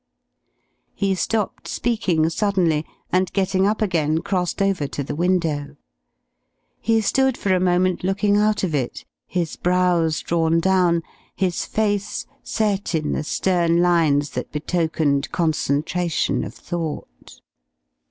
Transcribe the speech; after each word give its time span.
He 0.95 1.13
stopped 1.13 1.67
speaking 1.67 2.27
suddenly, 2.31 2.87
and 3.11 3.31
getting 3.33 3.67
up 3.67 3.83
again 3.83 4.23
crossed 4.23 4.59
over 4.59 4.87
to 4.87 5.03
the 5.03 5.13
window. 5.13 5.75
He 6.79 7.01
stood 7.01 7.37
for 7.37 7.53
a 7.53 7.59
moment 7.59 8.03
looking 8.03 8.35
out 8.35 8.63
of 8.63 8.73
it, 8.73 9.05
his 9.27 9.55
brows 9.57 10.19
drawn 10.21 10.59
down, 10.59 11.03
his 11.35 11.67
face 11.67 12.25
set 12.41 12.95
in 12.95 13.11
the 13.11 13.23
stern 13.23 13.79
lines 13.83 14.31
that 14.31 14.51
betokened 14.51 15.29
concentration 15.31 16.43
of 16.43 16.55
thought. 16.55 17.39